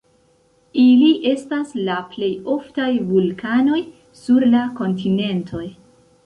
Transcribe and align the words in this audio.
Ili 0.83 1.09
estas 1.31 1.75
la 1.89 1.97
plej 2.13 2.29
oftaj 2.55 2.87
vulkanoj 3.11 3.83
sur 4.23 4.49
la 4.57 4.63
kontinentoj. 4.81 5.65